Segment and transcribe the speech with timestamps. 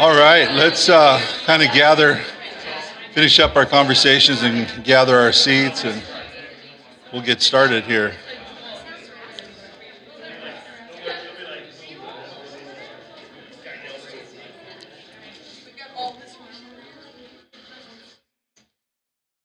[0.00, 2.22] All right, let's uh, kind of gather,
[3.12, 6.02] finish up our conversations and gather our seats, and
[7.12, 8.14] we'll get started here.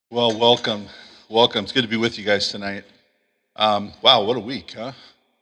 [0.08, 0.86] Well, welcome.
[1.28, 1.64] Welcome.
[1.64, 2.84] It's good to be with you guys tonight.
[3.56, 4.92] Um, wow, what a week, huh?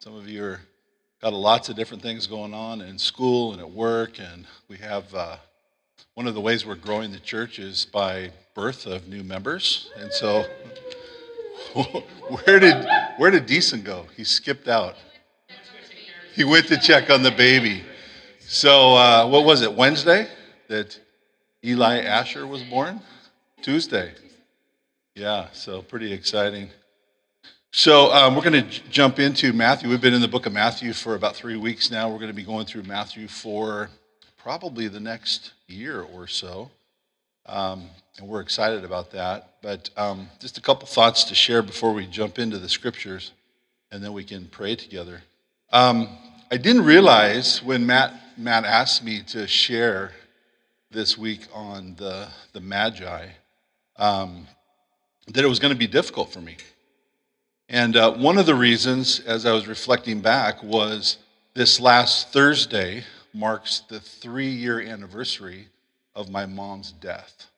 [0.00, 0.60] Some of you are
[1.24, 5.14] got lots of different things going on in school and at work, and we have
[5.14, 5.38] uh,
[6.12, 9.91] one of the ways we're growing the church is by birth of new members.
[9.97, 10.45] And so,
[12.45, 14.05] where did where did Deason go?
[14.14, 14.97] He skipped out.
[16.34, 17.84] He went to check on the baby.
[18.41, 19.72] So, uh, what was it?
[19.72, 20.28] Wednesday
[20.69, 21.00] that
[21.64, 23.00] Eli Asher was born.
[23.62, 24.12] Tuesday.
[25.14, 26.69] Yeah, so pretty exciting.
[27.77, 29.89] So um, we're going to j- jump into Matthew.
[29.89, 32.08] We've been in the book of Matthew for about three weeks now.
[32.08, 33.91] We're going to be going through Matthew for
[34.39, 36.70] probably the next year or so.
[37.47, 39.55] Um, and we're excited about that.
[39.61, 43.33] But um, just a couple thoughts to share before we jump into the scriptures,
[43.91, 45.22] and then we can pray together.
[45.72, 46.09] Um,
[46.53, 50.12] I didn't realize when Matt, Matt asked me to share
[50.92, 53.31] this week on the, the Magi
[53.97, 54.47] um,
[55.27, 56.56] that it was going to be difficult for me.
[57.75, 61.19] And uh, one of the reasons, as I was reflecting back, was
[61.55, 65.66] this last Thursday marks the three year anniversary
[66.14, 67.48] of my mom's death.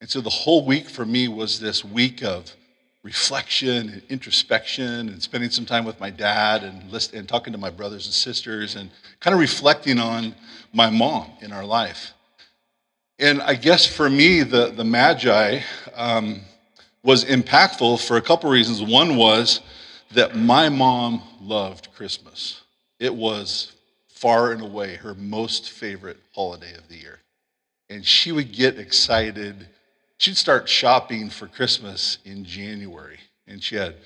[0.00, 2.56] And so the whole week for me was this week of
[3.02, 7.58] reflection and introspection and spending some time with my dad and, list, and talking to
[7.58, 8.88] my brothers and sisters and
[9.20, 10.34] kind of reflecting on
[10.72, 12.14] my mom in our life.
[13.18, 15.60] And I guess for me, the, the Magi,
[15.94, 16.40] um,
[17.02, 18.82] was impactful for a couple reasons.
[18.82, 19.60] One was
[20.12, 22.62] that my mom loved Christmas.
[22.98, 23.72] It was
[24.08, 27.18] far and away her most favorite holiday of the year.
[27.90, 29.66] And she would get excited.
[30.18, 33.18] She'd start shopping for Christmas in January.
[33.48, 33.96] And she had,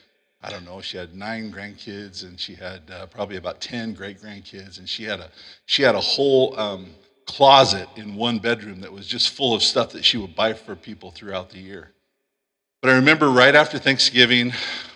[0.42, 4.20] I don't know, she had nine grandkids and she had uh, probably about 10 great
[4.20, 4.78] grandkids.
[4.78, 5.30] And she had a,
[5.66, 6.86] she had a whole um,
[7.26, 10.74] closet in one bedroom that was just full of stuff that she would buy for
[10.74, 11.90] people throughout the year.
[12.80, 14.52] But I remember right after Thanksgiving,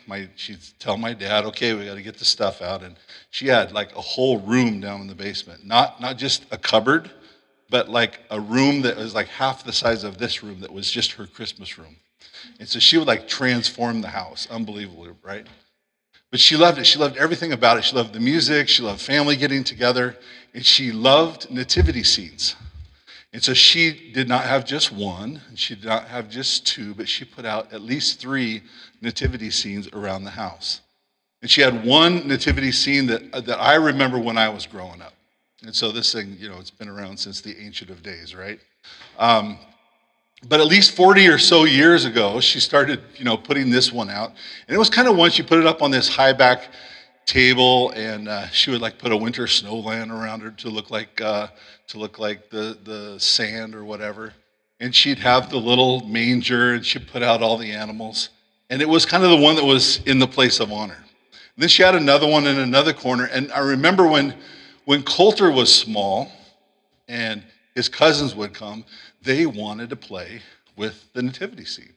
[0.07, 2.83] my, she'd tell my dad, okay, we got to get the stuff out.
[2.83, 2.97] And
[3.31, 7.11] she had like a whole room down in the basement, not, not just a cupboard,
[7.71, 10.91] but like a room that was like half the size of this room that was
[10.91, 11.97] just her Christmas room.
[12.59, 14.49] And so she would like transform the house.
[14.51, 15.47] Unbelievable, right?
[16.31, 16.87] But she loved it.
[16.87, 17.85] She loved everything about it.
[17.85, 18.69] She loved the music.
[18.69, 20.17] She loved family getting together.
[20.55, 22.57] And she loved nativity scenes.
[23.33, 26.95] And so she did not have just one, and she did not have just two,
[26.95, 28.63] but she put out at least three
[29.01, 30.81] nativity scenes around the house.
[31.41, 35.15] And she had one nativity scene that, that I remember when I was growing up.
[35.63, 38.59] And so this thing, you know, it's been around since the ancient of days, right?
[39.19, 39.59] Um,
[40.49, 44.09] but at least 40 or so years ago, she started, you know, putting this one
[44.09, 44.31] out.
[44.67, 46.69] And it was kind of one, she put it up on this high back
[47.31, 51.21] table, and uh, she would like put a winter snowland around her to look like
[51.21, 51.47] uh,
[51.87, 54.35] to look like the the sand or whatever.
[54.81, 58.31] And she'd have the little manger, and she'd put out all the animals.
[58.69, 60.97] And it was kind of the one that was in the place of honor.
[60.97, 63.27] And then she had another one in another corner.
[63.27, 64.35] And I remember when
[64.85, 66.33] when Coulter was small,
[67.09, 67.45] and
[67.77, 68.85] his cousins would come,
[69.23, 70.43] they wanted to play
[70.77, 71.95] with the nativity scene.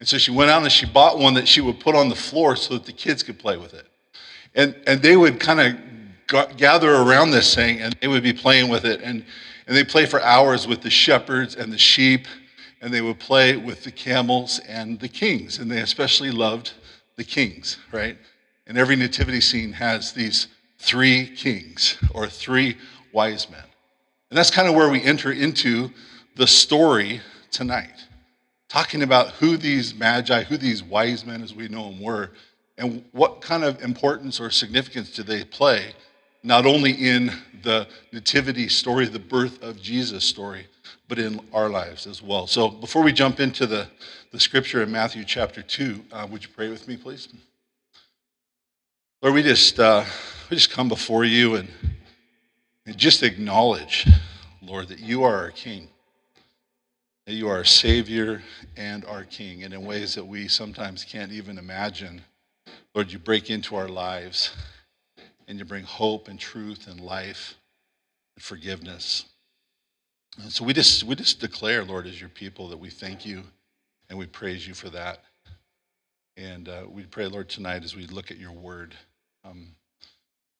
[0.00, 2.16] And so she went out and she bought one that she would put on the
[2.16, 3.86] floor so that the kids could play with it.
[4.54, 8.70] And, and they would kind of gather around this thing and they would be playing
[8.70, 9.00] with it.
[9.02, 9.24] And,
[9.66, 12.26] and they play for hours with the shepherds and the sheep,
[12.80, 15.58] and they would play with the camels and the kings.
[15.58, 16.72] And they especially loved
[17.16, 18.16] the kings, right?
[18.66, 20.48] And every nativity scene has these
[20.78, 22.76] three kings or three
[23.12, 23.62] wise men.
[24.30, 25.90] And that's kind of where we enter into
[26.36, 27.20] the story
[27.50, 28.04] tonight,
[28.68, 32.30] talking about who these magi, who these wise men, as we know them, were,
[32.78, 35.94] and what kind of importance or significance do they play,
[36.42, 37.32] not only in
[37.62, 40.66] the nativity story, the birth of Jesus story,
[41.08, 42.46] but in our lives as well.
[42.46, 43.86] So before we jump into the,
[44.30, 47.28] the scripture in Matthew chapter 2, uh, would you pray with me, please?
[49.20, 50.04] Lord, we just, uh,
[50.50, 51.68] we just come before you and,
[52.86, 54.08] and just acknowledge,
[54.62, 55.88] Lord, that you are our King,
[57.26, 58.42] that you are our Savior
[58.76, 62.22] and our King, and in ways that we sometimes can't even imagine
[62.94, 64.54] Lord, you break into our lives
[65.48, 67.54] and you bring hope and truth and life
[68.36, 69.24] and forgiveness.
[70.40, 73.42] And so we just, we just declare, Lord, as your people, that we thank you
[74.08, 75.20] and we praise you for that.
[76.36, 78.94] And uh, we pray, Lord, tonight as we look at your word,
[79.44, 79.68] um,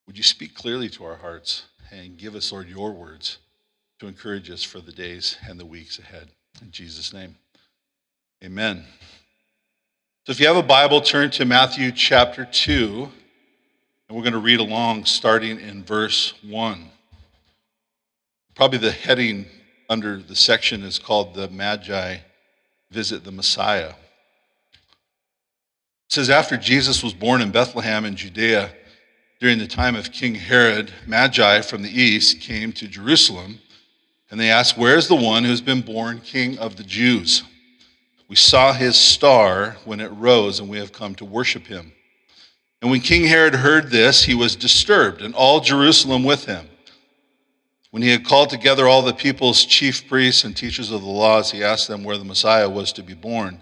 [0.06, 3.38] would you speak clearly to our hearts and give us, Lord, your words
[4.00, 6.28] to encourage us for the days and the weeks ahead.
[6.60, 7.36] In Jesus' name,
[8.42, 8.84] amen.
[10.24, 13.08] So if you have a Bible, turn to Matthew chapter 2,
[14.08, 16.88] and we're going to read along starting in verse 1.
[18.54, 19.46] Probably the heading
[19.90, 22.18] under the section is called The Magi
[22.92, 23.88] Visit the Messiah.
[23.88, 23.94] It
[26.10, 28.70] says, After Jesus was born in Bethlehem in Judea,
[29.40, 33.58] during the time of King Herod, Magi from the east came to Jerusalem,
[34.30, 37.42] and they asked, Where is the one who has been born king of the Jews?
[38.32, 41.92] We saw his star when it rose, and we have come to worship him.
[42.80, 46.66] And when King Herod heard this, he was disturbed, and all Jerusalem with him.
[47.90, 51.50] When he had called together all the people's chief priests and teachers of the laws,
[51.50, 53.60] he asked them where the Messiah was to be born.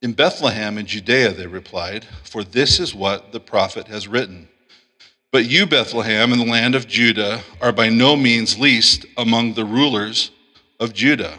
[0.00, 4.48] In Bethlehem in Judea, they replied, for this is what the prophet has written.
[5.30, 9.66] But you, Bethlehem, in the land of Judah, are by no means least among the
[9.66, 10.30] rulers
[10.80, 11.38] of Judah.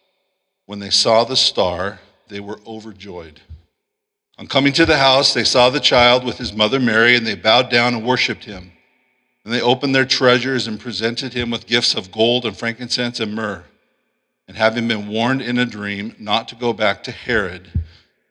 [0.71, 3.41] When they saw the star, they were overjoyed.
[4.37, 7.35] On coming to the house, they saw the child with his mother Mary, and they
[7.35, 8.71] bowed down and worshiped him.
[9.43, 13.35] And they opened their treasures and presented him with gifts of gold and frankincense and
[13.35, 13.65] myrrh.
[14.47, 17.67] And having been warned in a dream not to go back to Herod,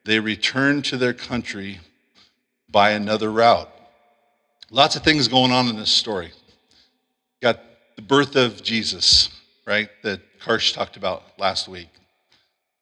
[0.07, 1.81] they returned to their country
[2.71, 3.71] by another route.
[4.71, 6.31] Lots of things going on in this story.
[7.43, 7.61] Got
[7.97, 9.29] the birth of Jesus,
[9.67, 11.91] right, that Karsh talked about last week.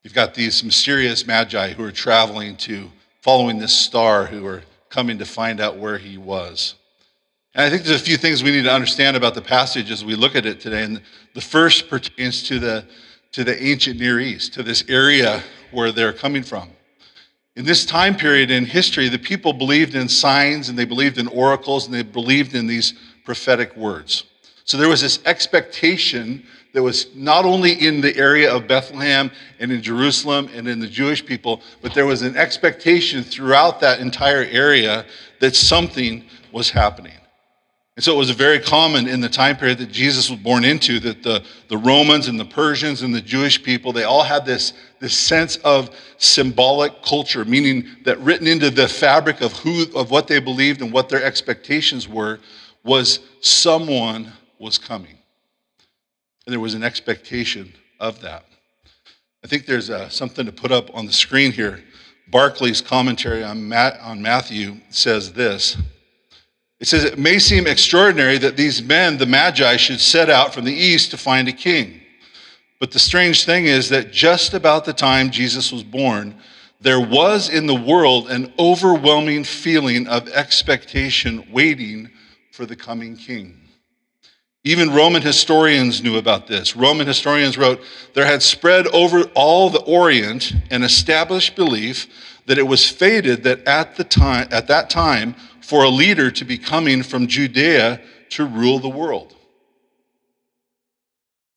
[0.02, 2.90] You've got these mysterious magi who are traveling to,
[3.20, 6.74] following this star, who are coming to find out where he was.
[7.54, 10.04] And I think there's a few things we need to understand about the passage as
[10.04, 10.84] we look at it today.
[10.84, 11.02] And
[11.34, 12.86] the first pertains to the,
[13.32, 15.42] to the ancient Near East, to this area
[15.72, 16.70] where they're coming from.
[17.56, 21.26] In this time period in history, the people believed in signs and they believed in
[21.26, 22.94] oracles and they believed in these
[23.24, 24.24] prophetic words.
[24.64, 26.46] So there was this expectation
[26.78, 30.86] that was not only in the area of Bethlehem and in Jerusalem and in the
[30.86, 35.04] Jewish people, but there was an expectation throughout that entire area
[35.40, 36.22] that something
[36.52, 37.14] was happening.
[37.96, 41.00] And so it was very common in the time period that Jesus was born into
[41.00, 44.72] that the, the Romans and the Persians and the Jewish people, they all had this,
[45.00, 50.28] this sense of symbolic culture, meaning that written into the fabric of who of what
[50.28, 52.38] they believed and what their expectations were
[52.84, 55.18] was someone was coming.
[56.48, 58.46] And there was an expectation of that.
[59.44, 61.84] I think there's uh, something to put up on the screen here.
[62.32, 65.76] Barclay's commentary on, Matt, on Matthew says this.
[66.80, 70.64] It says, It may seem extraordinary that these men, the Magi, should set out from
[70.64, 72.00] the east to find a king.
[72.80, 76.34] But the strange thing is that just about the time Jesus was born,
[76.80, 82.08] there was in the world an overwhelming feeling of expectation waiting
[82.52, 83.57] for the coming king.
[84.64, 86.74] Even Roman historians knew about this.
[86.74, 87.80] Roman historians wrote,
[88.14, 92.06] There had spread over all the Orient an established belief
[92.46, 96.44] that it was fated that at, the time, at that time for a leader to
[96.44, 98.00] be coming from Judea
[98.30, 99.34] to rule the world.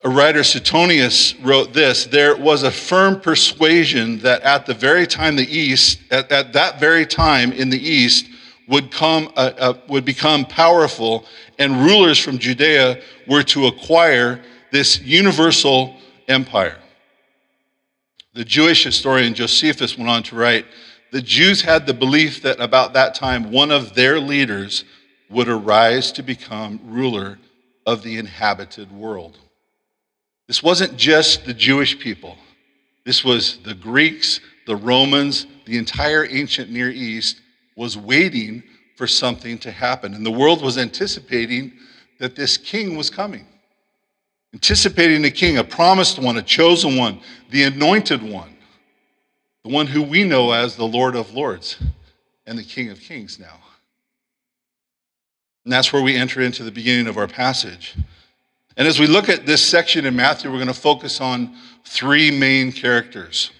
[0.03, 5.35] A writer, Suetonius, wrote this There was a firm persuasion that at the very time
[5.35, 8.27] the East, at, at that very time in the East,
[8.71, 11.25] would, come, uh, uh, would become powerful,
[11.59, 15.97] and rulers from Judea were to acquire this universal
[16.29, 16.77] empire.
[18.33, 20.65] The Jewish historian Josephus went on to write
[21.11, 24.85] the Jews had the belief that about that time one of their leaders
[25.29, 27.37] would arise to become ruler
[27.85, 29.37] of the inhabited world.
[30.47, 32.37] This wasn't just the Jewish people,
[33.03, 37.40] this was the Greeks, the Romans, the entire ancient Near East
[37.81, 38.63] was waiting
[38.95, 40.13] for something to happen.
[40.13, 41.73] And the world was anticipating
[42.19, 43.45] that this king was coming.
[44.53, 47.19] Anticipating a king, a promised one, a chosen one,
[47.49, 48.55] the anointed one
[49.63, 51.77] the one who we know as the Lord of Lords
[52.45, 53.59] and the King of Kings now.
[55.63, 57.95] And that's where we enter into the beginning of our passage.
[58.77, 62.31] And as we look at this section in Matthew, we're going to focus on three
[62.31, 63.51] main characters.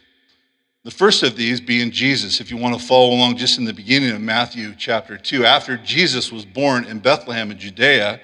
[0.84, 2.42] The first of these being Jesus.
[2.42, 5.78] If you want to follow along just in the beginning of Matthew chapter 2, after
[5.78, 8.20] Jesus was born in Bethlehem in Judea,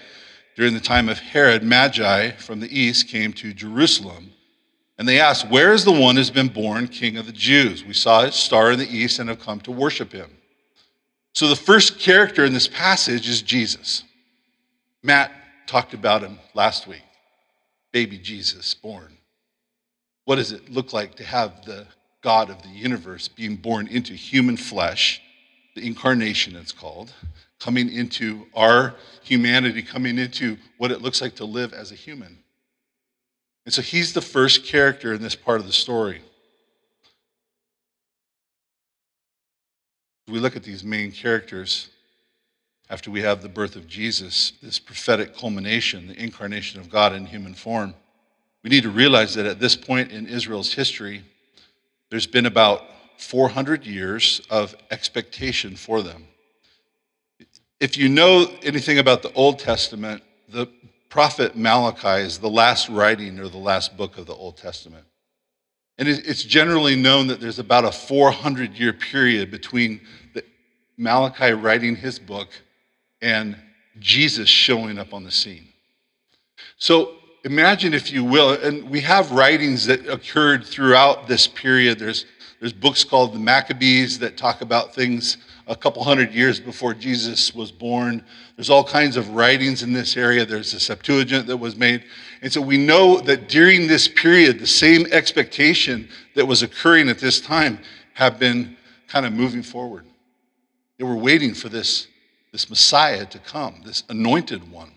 [0.55, 4.31] during the time of Herod, Magi from the east came to Jerusalem.
[4.97, 7.85] And they asked, Where is the one who has been born king of the Jews?
[7.85, 10.31] We saw his star in the east and have come to worship him.
[11.33, 14.03] So the first character in this passage is Jesus.
[15.03, 15.31] Matt
[15.67, 17.03] talked about him last week.
[17.91, 19.15] Baby Jesus born.
[20.25, 21.85] What does it look like to have the
[22.27, 25.21] God of the universe being born into human flesh?
[25.75, 27.13] The incarnation, it's called,
[27.57, 32.39] coming into our humanity, coming into what it looks like to live as a human.
[33.63, 36.21] And so he's the first character in this part of the story.
[40.27, 41.89] We look at these main characters
[42.89, 47.25] after we have the birth of Jesus, this prophetic culmination, the incarnation of God in
[47.25, 47.95] human form.
[48.65, 51.23] We need to realize that at this point in Israel's history,
[52.09, 52.83] there's been about
[53.17, 56.27] 400 years of expectation for them.
[57.79, 60.67] If you know anything about the Old Testament, the
[61.09, 65.05] prophet Malachi is the last writing or the last book of the Old Testament.
[65.99, 70.01] And it's generally known that there's about a 400 year period between
[70.95, 72.49] Malachi writing his book
[73.21, 73.57] and
[73.99, 75.67] Jesus showing up on the scene.
[76.77, 81.99] So imagine, if you will, and we have writings that occurred throughout this period.
[81.99, 82.25] There's,
[82.59, 87.53] there's books called the Maccabees that talk about things a couple hundred years before Jesus
[87.53, 88.23] was born.
[88.55, 90.45] There's all kinds of writings in this area.
[90.45, 92.05] There's the Septuagint that was made.
[92.41, 97.19] And so we know that during this period, the same expectation that was occurring at
[97.19, 97.79] this time
[98.13, 98.77] have been
[99.07, 100.05] kind of moving forward.
[100.97, 102.07] They were waiting for this,
[102.51, 104.91] this Messiah to come, this anointed one.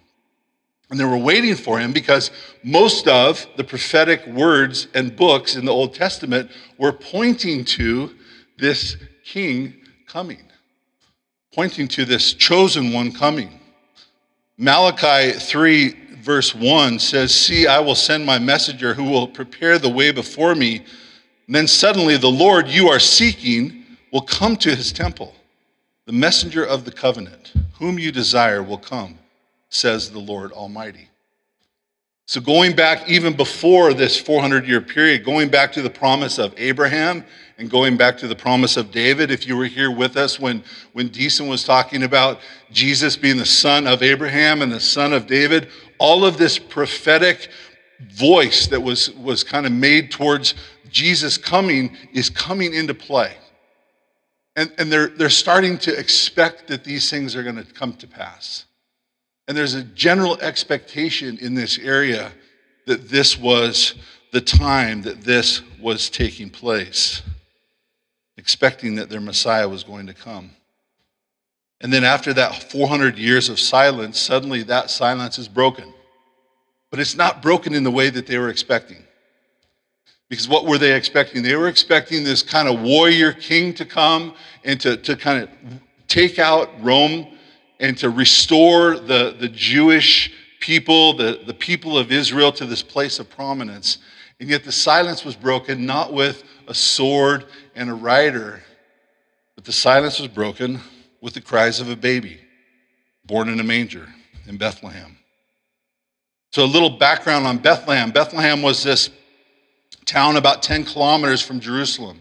[0.90, 2.32] And they were waiting for him because
[2.64, 8.12] most of the prophetic words and books in the Old Testament were pointing to
[8.58, 9.74] this king
[10.08, 10.42] coming,
[11.54, 13.60] pointing to this chosen one coming.
[14.58, 19.88] Malachi 3, verse 1 says, See, I will send my messenger who will prepare the
[19.88, 20.78] way before me.
[21.46, 25.36] And then suddenly the Lord you are seeking will come to his temple.
[26.06, 29.19] The messenger of the covenant, whom you desire, will come
[29.70, 31.08] says the Lord Almighty.
[32.26, 36.54] So, going back even before this 400 year period, going back to the promise of
[36.56, 37.24] Abraham
[37.58, 40.62] and going back to the promise of David, if you were here with us when,
[40.92, 42.38] when Deason was talking about
[42.70, 47.48] Jesus being the son of Abraham and the son of David, all of this prophetic
[48.12, 50.54] voice that was, was kind of made towards
[50.88, 53.34] Jesus coming is coming into play.
[54.54, 58.06] And, and they're, they're starting to expect that these things are going to come to
[58.06, 58.66] pass.
[59.50, 62.30] And there's a general expectation in this area
[62.86, 63.94] that this was
[64.30, 67.20] the time that this was taking place,
[68.36, 70.52] expecting that their Messiah was going to come.
[71.80, 75.92] And then after that 400 years of silence, suddenly that silence is broken.
[76.92, 79.02] But it's not broken in the way that they were expecting.
[80.28, 81.42] Because what were they expecting?
[81.42, 85.50] They were expecting this kind of warrior king to come and to, to kind of
[86.06, 87.26] take out Rome
[87.80, 93.18] and to restore the, the Jewish people, the, the people of Israel, to this place
[93.18, 93.98] of prominence.
[94.38, 98.62] And yet the silence was broken not with a sword and a rider,
[99.56, 100.80] but the silence was broken
[101.20, 102.40] with the cries of a baby
[103.24, 104.08] born in a manger
[104.46, 105.16] in Bethlehem.
[106.52, 108.10] So, a little background on Bethlehem.
[108.10, 109.08] Bethlehem was this
[110.04, 112.18] town about 10 kilometers from Jerusalem.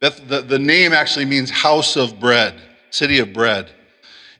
[0.00, 3.70] Beth, the, the name actually means house of bread, city of bread.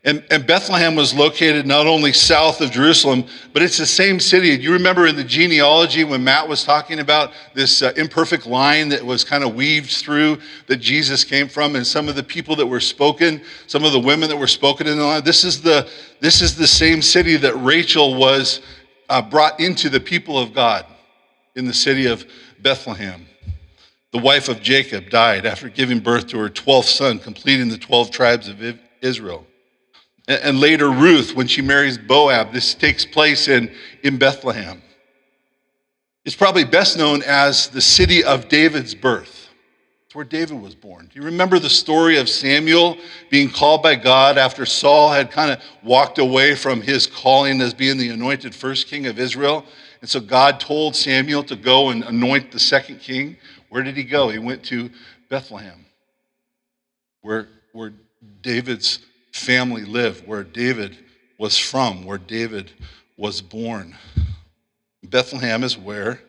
[0.05, 4.49] And, and, Bethlehem was located not only south of Jerusalem, but it's the same city.
[4.49, 9.05] You remember in the genealogy when Matt was talking about this uh, imperfect line that
[9.05, 12.67] was kind of weaved through that Jesus came from, and some of the people that
[12.67, 15.23] were spoken, some of the women that were spoken in the line.
[15.23, 18.61] This is the this is the same city that Rachel was
[19.09, 20.85] uh, brought into the people of God
[21.55, 22.27] in the city of
[22.61, 23.25] Bethlehem.
[24.11, 28.11] The wife of Jacob died after giving birth to her twelfth son, completing the twelve
[28.11, 28.61] tribes of
[29.01, 29.47] Israel.
[30.41, 33.73] And later, Ruth, when she marries Boaz, this takes place in,
[34.03, 34.83] in Bethlehem.
[36.25, 39.49] It's probably best known as the city of David's birth.
[40.07, 41.09] It's where David was born.
[41.13, 42.99] Do you remember the story of Samuel
[43.31, 47.75] being called by God after Saul had kind of walked away from his calling as
[47.75, 49.65] being the anointed first king of Israel?
[50.01, 53.37] And so God told Samuel to go and anoint the second king.
[53.71, 54.29] Where did he go?
[54.29, 54.91] He went to
[55.31, 55.87] Bethlehem,
[57.23, 57.95] where, where
[58.43, 58.99] David's
[59.33, 60.97] family lived, where David
[61.39, 62.71] was from, where David
[63.17, 63.97] was born.
[65.03, 66.21] Bethlehem is where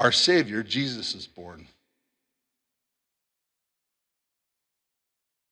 [0.00, 1.68] our Savior, Jesus, is born.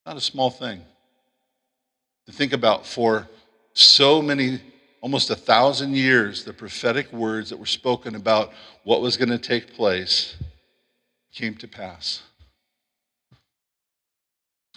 [0.05, 0.81] Not a small thing
[2.25, 3.27] to think about for
[3.73, 4.59] so many
[5.01, 8.51] almost a thousand years, the prophetic words that were spoken about
[8.83, 10.35] what was going to take place
[11.33, 12.21] came to pass.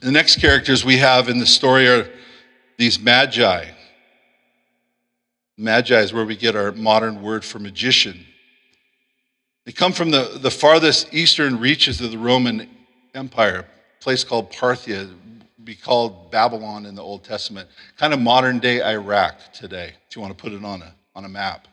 [0.01, 2.09] The next characters we have in the story are
[2.77, 3.67] these magi.
[5.57, 8.27] Magi is where we get our modern word for magician.
[9.65, 12.69] They come from the, the farthest eastern reaches of the Roman
[13.15, 13.67] Empire,
[14.01, 15.09] a place called Parthia,
[15.63, 20.21] be called Babylon in the Old Testament, kind of modern day Iraq today, if you
[20.21, 21.69] want to put it on a, on a map.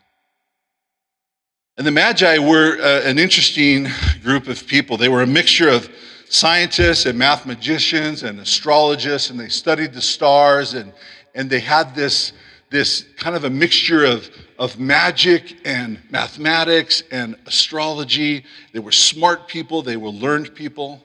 [1.77, 3.89] And the Magi were uh, an interesting
[4.23, 4.97] group of people.
[4.97, 5.89] They were a mixture of
[6.31, 10.93] scientists and mathematicians and astrologists, and they studied the stars, and,
[11.35, 12.31] and they had this,
[12.69, 18.45] this kind of a mixture of, of magic and mathematics and astrology.
[18.71, 21.03] They were smart people, they were learned people,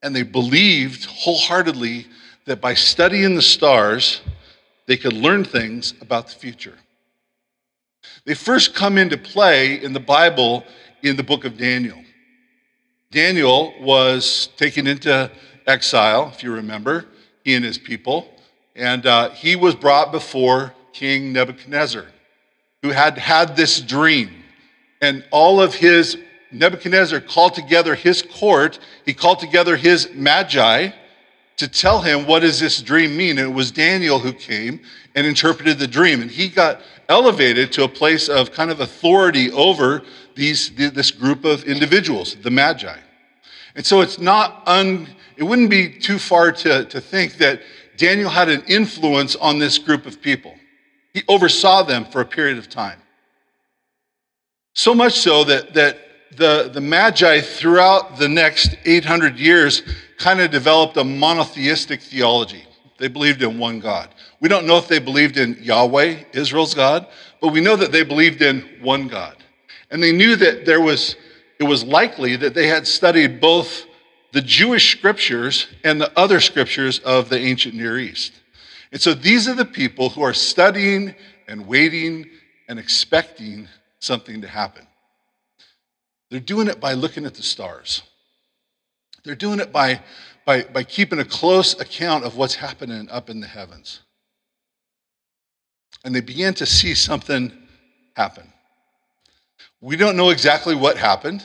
[0.00, 2.06] and they believed wholeheartedly
[2.44, 4.20] that by studying the stars,
[4.86, 6.78] they could learn things about the future.
[8.24, 10.64] They first come into play in the Bible
[11.02, 11.98] in the book of Daniel.
[13.12, 15.28] Daniel was taken into
[15.66, 17.06] exile, if you remember,
[17.42, 18.28] he and his people,
[18.76, 22.06] and uh, he was brought before King Nebuchadnezzar,
[22.82, 24.30] who had had this dream.
[25.00, 26.18] And all of his,
[26.52, 30.90] Nebuchadnezzar called together his court, he called together his magi
[31.56, 33.38] to tell him what does this dream mean.
[33.38, 34.82] And it was Daniel who came
[35.16, 36.22] and interpreted the dream.
[36.22, 40.02] And he got elevated to a place of kind of authority over
[40.34, 42.98] these, this group of individuals, the Magi.
[43.74, 47.62] And so it's not un, it wouldn't be too far to, to think that
[47.96, 50.54] Daniel had an influence on this group of people.
[51.12, 53.00] He oversaw them for a period of time.
[54.74, 55.98] So much so that, that
[56.36, 59.82] the, the Magi throughout the next 800 years
[60.18, 62.64] kind of developed a monotheistic theology.
[62.98, 64.10] They believed in one God.
[64.40, 67.06] We don't know if they believed in Yahweh, Israel's God,
[67.40, 69.36] but we know that they believed in one God.
[69.90, 71.16] And they knew that there was,
[71.58, 73.86] it was likely that they had studied both
[74.32, 78.32] the Jewish scriptures and the other scriptures of the ancient Near East.
[78.92, 81.14] And so these are the people who are studying
[81.48, 82.28] and waiting
[82.68, 84.86] and expecting something to happen.
[86.30, 88.02] They're doing it by looking at the stars.
[89.24, 90.00] They're doing it by,
[90.46, 94.00] by, by keeping a close account of what's happening up in the heavens
[96.04, 97.52] and they began to see something
[98.14, 98.50] happen.
[99.80, 101.44] We don't know exactly what happened.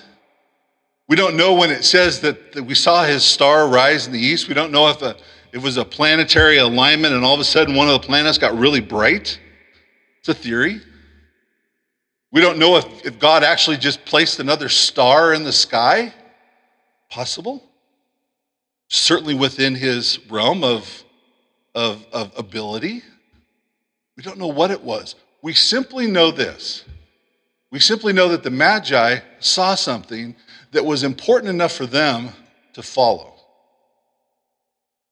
[1.07, 4.19] We don't know when it says that, that we saw his star rise in the
[4.19, 4.47] east.
[4.47, 5.15] We don't know if a,
[5.51, 8.57] it was a planetary alignment and all of a sudden one of the planets got
[8.57, 9.39] really bright.
[10.19, 10.81] It's a theory.
[12.31, 16.13] We don't know if, if God actually just placed another star in the sky.
[17.09, 17.63] Possible.
[18.89, 21.03] Certainly within his realm of,
[21.73, 23.03] of, of ability.
[24.17, 25.15] We don't know what it was.
[25.41, 26.83] We simply know this.
[27.71, 30.35] We simply know that the Magi saw something
[30.71, 32.29] that was important enough for them
[32.73, 33.33] to follow.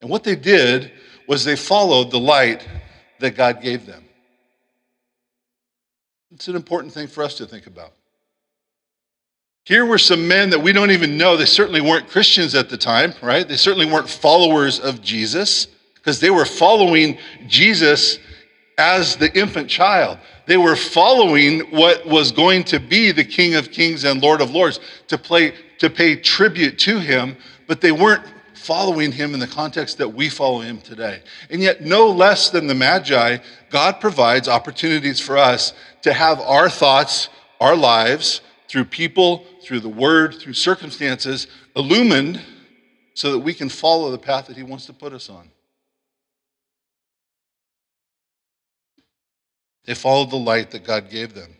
[0.00, 0.92] And what they did
[1.26, 2.66] was they followed the light
[3.20, 4.04] that God gave them.
[6.32, 7.92] It's an important thing for us to think about.
[9.64, 11.36] Here were some men that we don't even know.
[11.36, 13.48] They certainly weren't Christians at the time, right?
[13.48, 18.18] They certainly weren't followers of Jesus because they were following Jesus
[18.76, 20.18] as the infant child.
[20.46, 24.50] They were following what was going to be the King of Kings and Lord of
[24.50, 24.78] Lords
[25.08, 29.98] to, play, to pay tribute to him, but they weren't following him in the context
[29.98, 31.22] that we follow him today.
[31.50, 33.38] And yet, no less than the Magi,
[33.70, 37.28] God provides opportunities for us to have our thoughts,
[37.60, 42.40] our lives, through people, through the word, through circumstances, illumined
[43.14, 45.48] so that we can follow the path that he wants to put us on.
[49.84, 51.54] They followed the light that God gave them.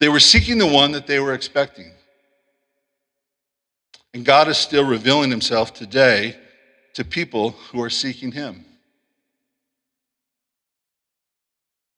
[0.00, 1.92] They were seeking the one that they were expecting.
[4.12, 6.36] And God is still revealing himself today
[6.94, 8.64] to people who are seeking him.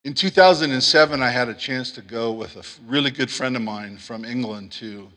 [0.05, 3.99] In 2007, I had a chance to go with a really good friend of mine
[3.99, 5.09] from England to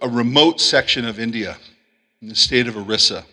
[0.00, 1.56] a remote section of India
[2.20, 3.24] in the state of Orissa.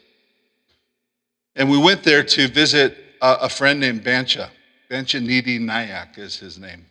[1.55, 4.51] And we went there to visit a, a friend named Bancha.
[4.89, 6.85] Bancha Nidi Nayak is his name.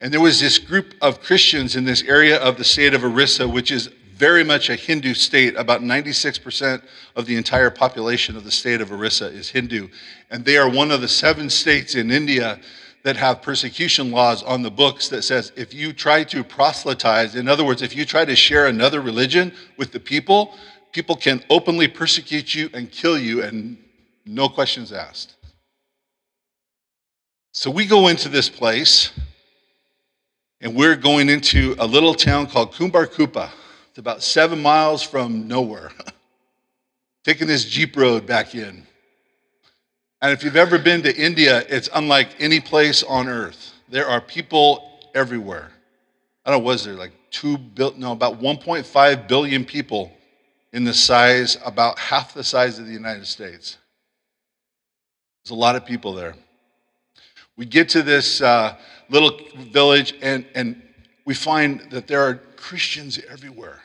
[0.00, 3.48] And there was this group of Christians in this area of the state of Orissa,
[3.48, 5.54] which is very much a Hindu state.
[5.56, 6.82] About 96%
[7.14, 9.88] of the entire population of the state of Orissa is Hindu.
[10.30, 12.58] And they are one of the seven states in India
[13.04, 17.48] that have persecution laws on the books that says if you try to proselytize, in
[17.48, 20.54] other words, if you try to share another religion with the people,
[20.92, 23.76] people can openly persecute you and kill you and
[24.24, 25.34] no questions asked.
[27.52, 29.12] So we go into this place,
[30.60, 35.92] and we're going into a little town called Kumbar It's about seven miles from nowhere.
[37.24, 38.86] Taking this Jeep road back in.
[40.22, 43.74] And if you've ever been to India, it's unlike any place on earth.
[43.88, 45.70] There are people everywhere.
[46.44, 50.12] I don't know, was there like two billion, no, about 1.5 billion people
[50.72, 53.78] in the size, about half the size of the United States.
[55.42, 56.34] There's a lot of people there.
[57.56, 58.76] We get to this uh,
[59.10, 60.80] little village and, and
[61.24, 63.80] we find that there are Christians everywhere.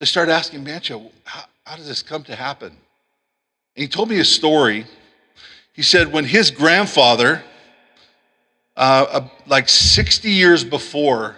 [0.00, 2.68] They start asking Bancha, how, how does this come to happen?
[2.68, 4.84] And he told me a story.
[5.72, 7.42] He said when his grandfather,
[8.76, 11.36] uh, uh, like 60 years before,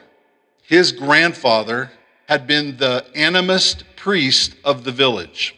[0.62, 1.90] his grandfather
[2.28, 5.54] had been the animist priest of the village.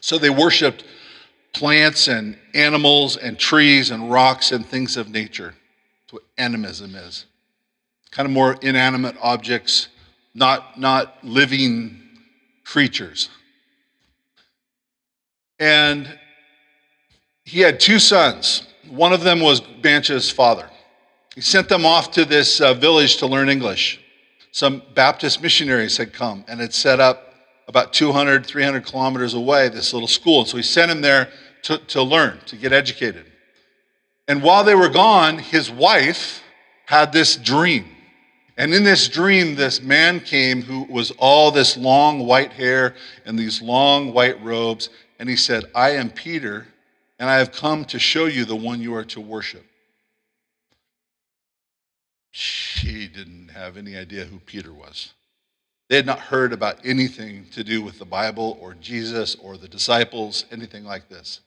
[0.00, 0.84] So they worshiped
[1.52, 5.54] plants and animals and trees and rocks and things of nature.
[6.02, 7.26] That's what animism is.
[8.10, 9.88] Kind of more inanimate objects,
[10.34, 12.00] not, not living
[12.64, 13.28] creatures.
[15.58, 16.08] And
[17.44, 18.66] he had two sons.
[18.88, 20.68] One of them was Bancha's father.
[21.34, 24.00] He sent them off to this uh, village to learn English.
[24.52, 27.29] Some Baptist missionaries had come and had set up
[27.70, 30.40] about 200, 300 kilometers away, this little school.
[30.40, 31.30] And So he sent him there
[31.62, 33.26] to, to learn, to get educated.
[34.26, 36.42] And while they were gone, his wife
[36.86, 37.86] had this dream.
[38.56, 43.38] And in this dream, this man came who was all this long white hair and
[43.38, 44.90] these long white robes.
[45.20, 46.66] And he said, I am Peter,
[47.20, 49.64] and I have come to show you the one you are to worship.
[52.32, 55.14] She didn't have any idea who Peter was.
[55.90, 59.66] They had not heard about anything to do with the Bible or Jesus or the
[59.66, 61.40] disciples, anything like this.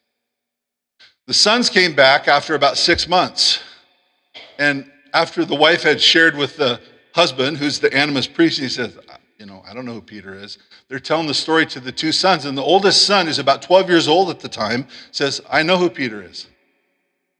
[1.27, 3.61] The sons came back after about six months.
[4.59, 6.81] And after the wife had shared with the
[7.13, 8.97] husband, who's the animist priest, he says,
[9.39, 10.57] You know, I don't know who Peter is.
[10.89, 12.43] They're telling the story to the two sons.
[12.43, 15.77] And the oldest son, who's about 12 years old at the time, says, I know
[15.77, 16.47] who Peter is.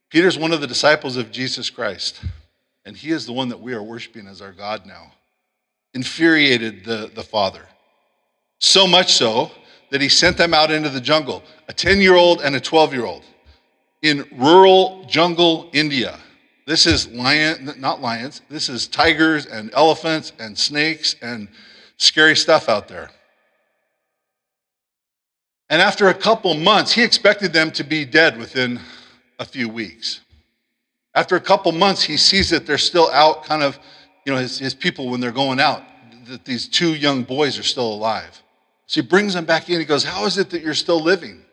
[0.09, 2.21] Peter's one of the disciples of Jesus Christ.
[2.85, 5.11] And he is the one that we are worshiping as our God now
[5.93, 7.61] infuriated the, the father.
[8.59, 9.51] So much so
[9.91, 12.93] that he sent them out into the jungle, a 10 year old and a 12
[12.93, 13.23] year old,
[14.01, 16.19] in rural jungle India.
[16.65, 21.47] This is lion, not lions, this is tigers and elephants and snakes and
[21.97, 23.11] scary stuff out there.
[25.69, 28.79] And after a couple months, he expected them to be dead within
[29.39, 30.21] a few weeks.
[31.15, 33.77] After a couple months, he sees that they're still out kind of
[34.25, 35.83] you know, his, his people when they're going out,
[36.27, 38.41] that these two young boys are still alive.
[38.87, 39.79] So he brings them back in.
[39.79, 41.43] He goes, How is it that you're still living?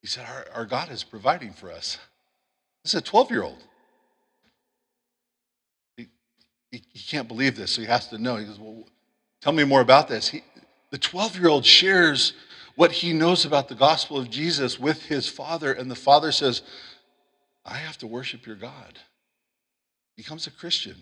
[0.00, 1.98] He said, Our, our God is providing for us.
[2.84, 3.62] This is a 12 year old.
[5.96, 6.08] He,
[6.70, 8.36] he, he, can't believe this, so he has to know.
[8.36, 8.84] He goes, Well,
[9.40, 10.28] tell me more about this.
[10.28, 10.42] He,
[10.90, 12.34] the 12 year old shares
[12.76, 16.62] what he knows about the gospel of Jesus with his father, and the father says,
[17.64, 18.98] I have to worship your God
[20.20, 20.96] becomes a Christian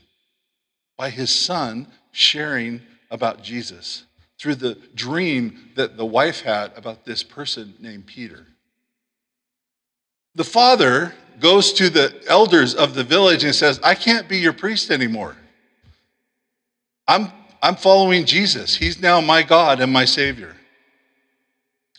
[0.96, 4.04] by his son sharing about Jesus
[4.38, 8.46] through the dream that the wife had about this person named Peter.
[10.36, 14.52] The father goes to the elders of the village and says, I can't be your
[14.52, 15.34] priest anymore.
[17.08, 18.76] I'm, I'm following Jesus.
[18.76, 20.54] He's now my God and my Savior.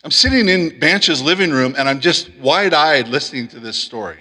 [0.02, 4.20] I'm sitting in Bancha's living room and I'm just wide eyed listening to this story.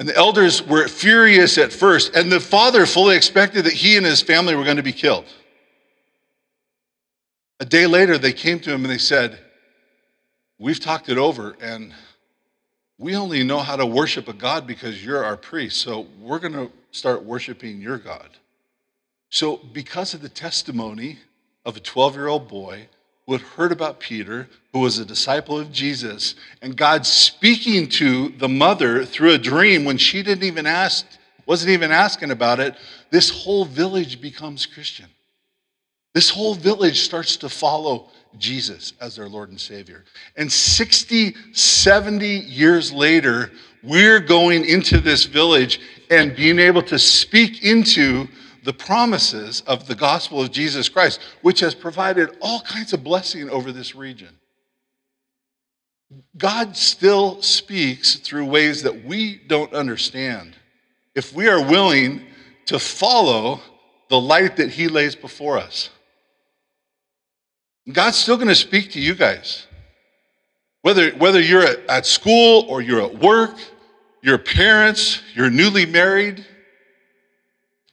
[0.00, 4.06] And the elders were furious at first, and the father fully expected that he and
[4.06, 5.26] his family were going to be killed.
[7.60, 9.38] A day later, they came to him and they said,
[10.58, 11.92] We've talked it over, and
[12.96, 15.76] we only know how to worship a God because you're our priest.
[15.82, 18.30] So we're going to start worshiping your God.
[19.28, 21.18] So, because of the testimony
[21.66, 22.88] of a 12 year old boy
[23.30, 28.30] who had heard about Peter, who was a disciple of Jesus, and God speaking to
[28.30, 31.06] the mother through a dream when she didn't even ask,
[31.46, 32.74] wasn't even asking about it,
[33.12, 35.06] this whole village becomes Christian.
[36.12, 40.04] This whole village starts to follow Jesus as their Lord and Savior.
[40.36, 43.52] And 60, 70 years later,
[43.84, 45.78] we're going into this village
[46.10, 48.26] and being able to speak into
[48.64, 53.48] the promises of the gospel of Jesus Christ, which has provided all kinds of blessing
[53.50, 54.36] over this region.
[56.36, 60.56] God still speaks through ways that we don't understand
[61.14, 62.22] if we are willing
[62.66, 63.60] to follow
[64.08, 65.90] the light that He lays before us.
[67.90, 69.66] God's still going to speak to you guys.
[70.82, 73.56] Whether, whether you're at, at school or you're at work,
[74.22, 76.44] your parents, you're newly married,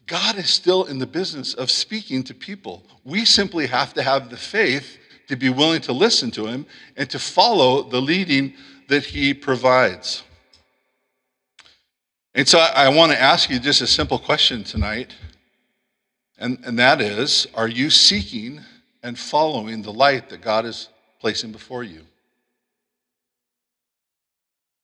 [0.08, 2.84] God is still in the business of speaking to people.
[3.04, 6.66] We simply have to have the faith to be willing to listen to Him
[6.96, 8.54] and to follow the leading
[8.88, 10.24] that He provides.
[12.34, 15.14] And so I, want to ask you just a simple question tonight,
[16.38, 18.62] and, and that is Are you seeking
[19.04, 20.88] and following the light that God is
[21.20, 22.04] placing before you?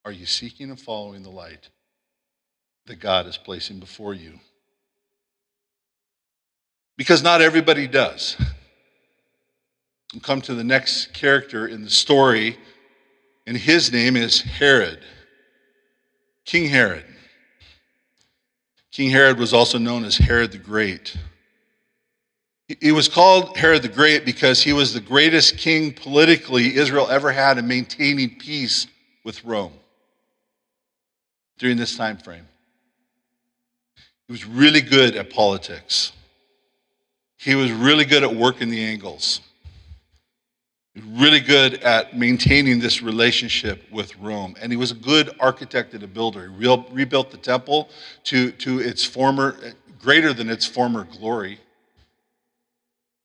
[0.03, 1.69] Are you seeking and following the light
[2.87, 4.39] that God is placing before you?
[6.97, 8.37] Because not everybody does.
[10.13, 12.57] We'll come to the next character in the story,
[13.47, 14.99] and his name is Herod,
[16.45, 17.05] King Herod.
[18.91, 21.17] King Herod was also known as Herod the Great.
[22.79, 27.31] He was called Herod the Great because he was the greatest king politically Israel ever
[27.31, 28.85] had in maintaining peace
[29.23, 29.73] with Rome
[31.57, 32.47] during this time frame.
[34.27, 36.11] He was really good at politics.
[37.43, 39.41] He was really good at working the angles.
[40.95, 44.55] Really good at maintaining this relationship with Rome.
[44.61, 46.49] And he was a good architect and a builder.
[46.49, 47.89] He re- rebuilt the temple
[48.25, 49.57] to, to its former,
[49.99, 51.59] greater than its former glory.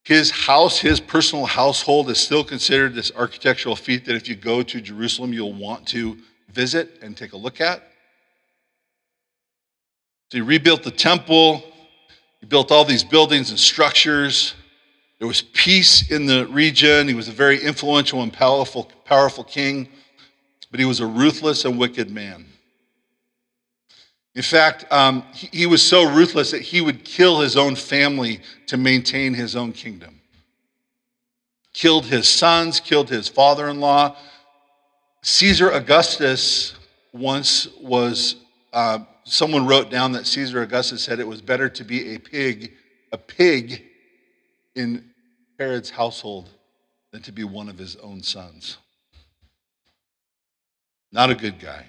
[0.02, 4.64] His house, his personal household, is still considered this architectural feat that if you go
[4.64, 6.18] to Jerusalem, you'll want to
[6.50, 7.84] visit and take a look at.
[10.32, 11.62] So he rebuilt the temple,
[12.40, 14.54] he built all these buildings and structures.
[15.18, 17.08] There was peace in the region.
[17.08, 19.88] He was a very influential and powerful, powerful king,
[20.70, 22.46] but he was a ruthless and wicked man.
[24.34, 28.40] In fact, um, he, he was so ruthless that he would kill his own family
[28.66, 30.20] to maintain his own kingdom.
[31.72, 34.16] Killed his sons, killed his father in law.
[35.22, 36.74] Caesar Augustus
[37.12, 38.36] once was
[38.72, 42.72] uh, someone wrote down that Caesar Augustus said it was better to be a pig,
[43.12, 43.84] a pig
[44.74, 45.10] in
[45.58, 46.50] Herod's household
[47.12, 48.78] than to be one of his own sons.
[51.10, 51.86] Not a good guy.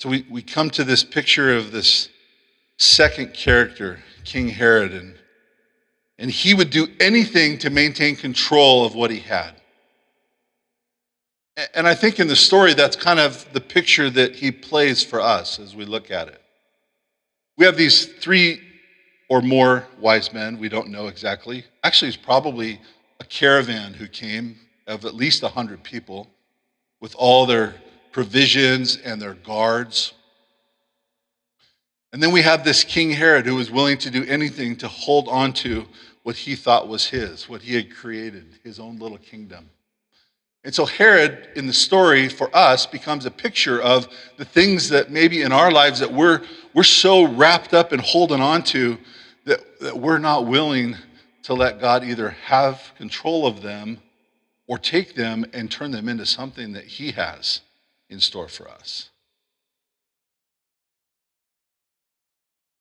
[0.00, 2.08] So we, we come to this picture of this
[2.76, 5.14] second character, King Herod, and,
[6.18, 9.61] and he would do anything to maintain control of what he had.
[11.74, 15.20] And I think in the story, that's kind of the picture that he plays for
[15.20, 16.40] us as we look at it.
[17.58, 18.60] We have these three
[19.28, 21.64] or more wise men, we don't know exactly.
[21.82, 22.80] Actually, it's probably
[23.20, 26.28] a caravan who came of at least 100 people
[27.00, 27.74] with all their
[28.12, 30.12] provisions and their guards.
[32.12, 35.28] And then we have this King Herod who was willing to do anything to hold
[35.28, 35.86] on to
[36.22, 39.70] what he thought was his, what he had created, his own little kingdom.
[40.64, 45.10] And so Herod in the story for us becomes a picture of the things that
[45.10, 48.96] maybe in our lives that we're, we're so wrapped up and holding on to
[49.44, 50.96] that, that we're not willing
[51.44, 53.98] to let God either have control of them
[54.68, 57.60] or take them and turn them into something that he has
[58.08, 59.10] in store for us.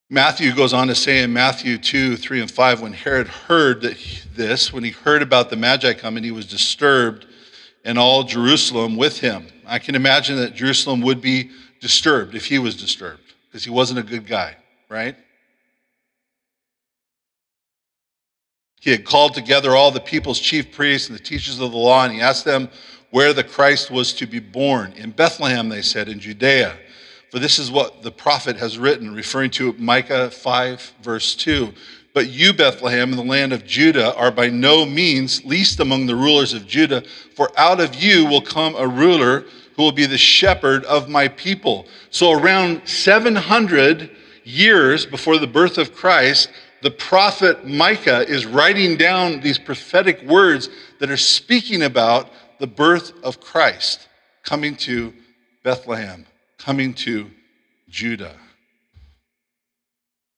[0.08, 3.98] Matthew goes on to say in Matthew 2, 3, and 5, when Herod heard that
[4.36, 7.26] this, when he heard about the Magi coming, he was disturbed
[7.84, 9.48] and all Jerusalem with him.
[9.66, 14.00] I can imagine that Jerusalem would be disturbed if he was disturbed because he wasn't
[14.00, 14.56] a good guy,
[14.90, 15.16] right?
[18.80, 22.04] He had called together all the people's chief priests and the teachers of the law,
[22.04, 22.70] and he asked them
[23.12, 24.94] where the Christ was to be born.
[24.94, 26.78] In Bethlehem, they said, in Judea.
[27.30, 31.72] For this is what the prophet has written, referring to Micah 5, verse 2.
[32.14, 36.16] But you, Bethlehem, in the land of Judah, are by no means least among the
[36.16, 37.04] rulers of Judah,
[37.36, 39.46] for out of you will come a ruler
[39.76, 41.88] who will be the shepherd of my people.
[42.10, 44.12] So, around 700
[44.44, 46.50] years before the birth of Christ,
[46.82, 50.70] the prophet Micah is writing down these prophetic words
[51.00, 54.08] that are speaking about the birth of Christ
[54.44, 55.14] coming to
[55.64, 56.26] Bethlehem,
[56.58, 57.30] coming to
[57.90, 58.36] Judah.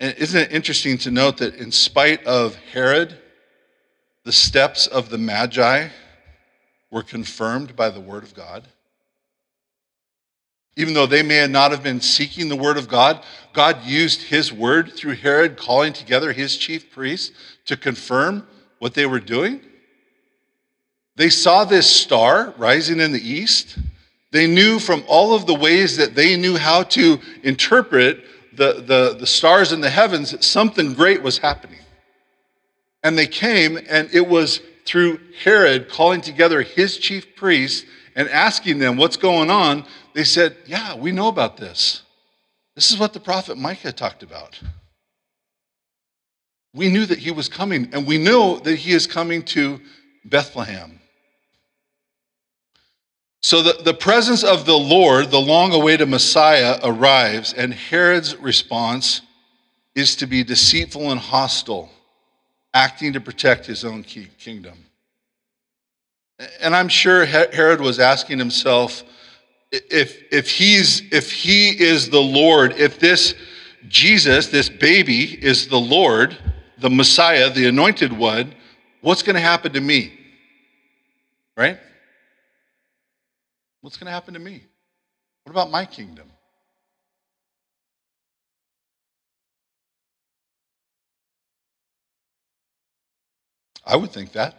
[0.03, 3.17] And isn't it interesting to note that in spite of Herod,
[4.25, 5.87] the steps of the Magi
[6.91, 8.67] were confirmed by the Word of God?
[10.75, 14.51] Even though they may not have been seeking the Word of God, God used His
[14.51, 17.33] Word through Herod calling together his chief priests
[17.67, 18.45] to confirm
[18.79, 19.61] what they were doing.
[21.15, 23.77] They saw this star rising in the east.
[24.31, 29.17] They knew from all of the ways that they knew how to interpret the, the,
[29.19, 31.79] the stars in the heavens, something great was happening.
[33.03, 37.85] And they came, and it was through Herod calling together his chief priests
[38.15, 42.03] and asking them what's going on, they said, Yeah, we know about this.
[42.75, 44.59] This is what the prophet Micah talked about.
[46.73, 49.79] We knew that he was coming, and we know that he is coming to
[50.25, 50.99] Bethlehem.
[53.43, 59.21] So the, the presence of the Lord, the long awaited Messiah, arrives, and Herod's response
[59.95, 61.91] is to be deceitful and hostile,
[62.73, 64.85] acting to protect his own kingdom.
[66.61, 69.03] And I'm sure Herod was asking himself
[69.71, 73.35] if, if, he's, if he is the Lord, if this
[73.89, 76.37] Jesus, this baby, is the Lord,
[76.77, 78.55] the Messiah, the anointed one,
[79.01, 80.13] what's going to happen to me?
[81.57, 81.77] Right?
[83.83, 84.63] What's going to happen to me?
[85.43, 86.31] What about my kingdom?
[93.85, 94.55] I would think that.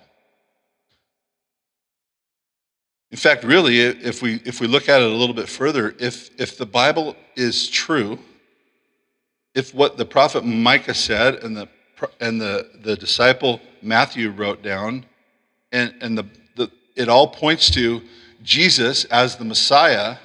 [3.10, 6.28] In fact, really, if we, if we look at it a little bit further, if,
[6.38, 8.18] if the Bible is true,
[9.54, 11.66] if what the prophet Micah said and the,
[12.20, 15.06] and the, the disciple Matthew wrote down,
[15.72, 18.02] and, and the, the, it all points to
[18.44, 20.18] Jesus as the Messiah,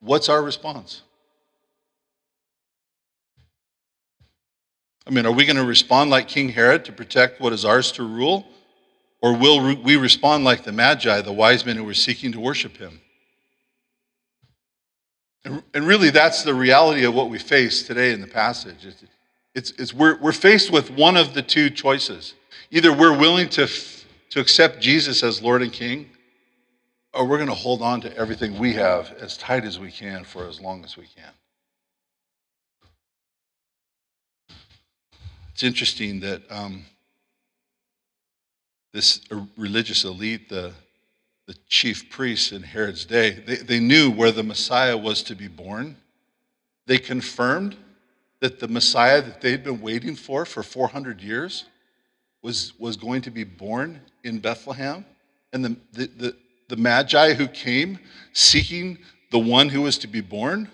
[0.00, 1.02] what's our response?
[5.06, 7.90] I mean, are we going to respond like King Herod to protect what is ours
[7.92, 8.46] to rule?
[9.20, 12.76] Or will we respond like the Magi, the wise men who were seeking to worship
[12.76, 13.00] him?
[15.44, 18.86] And really, that's the reality of what we face today in the passage.
[18.86, 19.04] It's,
[19.54, 22.34] it's, it's we're, we're faced with one of the two choices.
[22.70, 23.68] Either we're willing to,
[24.30, 26.10] to accept Jesus as Lord and King,
[27.14, 30.24] or we're going to hold on to everything we have as tight as we can
[30.24, 31.30] for as long as we can.
[35.52, 36.84] It's interesting that um,
[38.92, 39.20] this
[39.56, 40.72] religious elite, the,
[41.46, 45.46] the chief priests in Herod's day, they, they knew where the Messiah was to be
[45.46, 45.96] born.
[46.86, 47.76] They confirmed
[48.40, 51.66] that the Messiah that they'd been waiting for for 400 years
[52.42, 55.06] was, was going to be born in Bethlehem.
[55.52, 56.36] And the, the, the,
[56.68, 57.98] the Magi who came
[58.32, 58.98] seeking
[59.30, 60.70] the one who was to be born,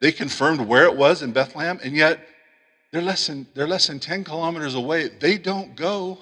[0.00, 2.26] they confirmed where it was in Bethlehem, and yet
[2.90, 5.08] they're less than, they're less than 10 kilometers away.
[5.08, 6.18] They don't go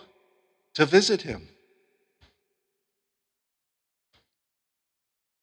[0.75, 1.49] to visit him.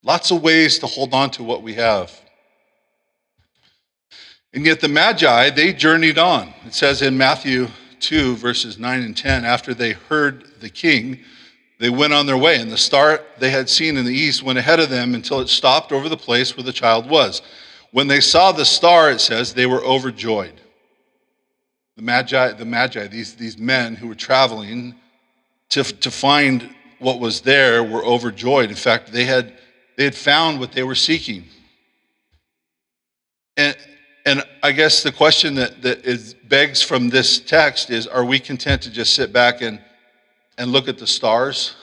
[0.02, 2.20] Lots of ways to hold on to what we have.
[4.54, 6.54] And yet the Magi, they journeyed on.
[6.66, 7.68] It says in Matthew
[8.00, 11.20] 2, verses 9 and 10, after they heard the king,
[11.80, 14.60] they went on their way, and the star they had seen in the east went
[14.60, 17.42] ahead of them until it stopped over the place where the child was.
[17.92, 20.60] When they saw the star, it says, they were overjoyed.
[21.96, 24.96] The Magi, the Magi these, these men who were traveling
[25.70, 28.70] to, to find what was there, were overjoyed.
[28.70, 29.54] In fact, they had,
[29.96, 31.46] they had found what they were seeking.
[33.56, 33.76] And,
[34.26, 38.40] and I guess the question that, that is, begs from this text is are we
[38.40, 39.80] content to just sit back and
[40.60, 41.76] and look at the stars?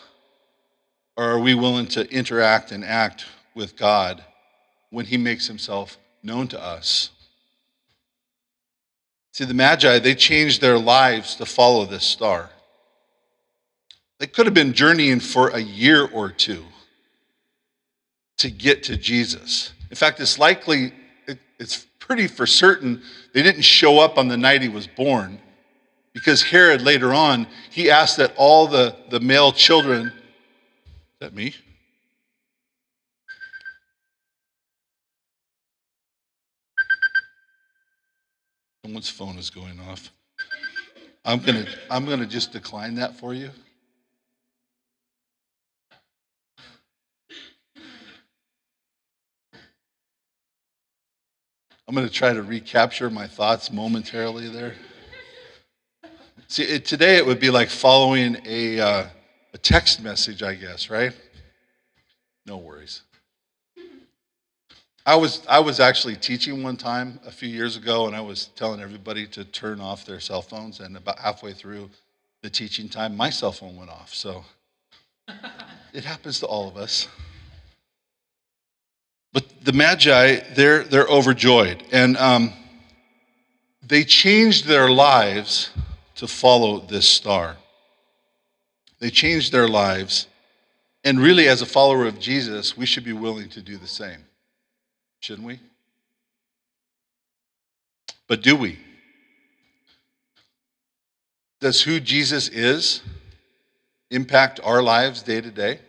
[1.16, 4.22] Or are we willing to interact and act with God
[4.90, 7.10] when He makes Himself known to us?
[9.32, 12.50] See, the Magi, they changed their lives to follow this star.
[14.18, 16.64] They could have been journeying for a year or two
[18.38, 19.72] to get to Jesus.
[19.90, 20.92] In fact, it's likely,
[21.58, 25.38] it's pretty for certain, they didn't show up on the night he was born.
[26.16, 30.12] Because Herod later on, he asked that all the, the male children, is
[31.20, 31.54] that me?
[38.82, 40.10] Someone's phone is going off.
[41.22, 43.50] I'm gonna I'm gonna just decline that for you.
[51.86, 54.74] I'm going to try to recapture my thoughts momentarily there.
[56.48, 59.06] See, it, today it would be like following a, uh,
[59.52, 61.12] a text message, I guess, right?
[62.46, 63.02] No worries.
[65.04, 68.46] I was, I was actually teaching one time a few years ago, and I was
[68.56, 70.78] telling everybody to turn off their cell phones.
[70.78, 71.90] And about halfway through
[72.42, 74.14] the teaching time, my cell phone went off.
[74.14, 74.44] So
[75.92, 77.08] it happens to all of us.
[79.32, 81.82] But the Magi, they're, they're overjoyed.
[81.90, 82.52] And um,
[83.82, 85.70] they changed their lives
[86.16, 87.56] to follow this star.
[88.98, 90.26] They changed their lives.
[91.04, 94.24] And really, as a follower of Jesus, we should be willing to do the same.
[95.20, 95.60] Shouldn't we?
[98.26, 98.78] But do we?
[101.60, 103.02] Does who Jesus is
[104.10, 105.80] impact our lives day to day?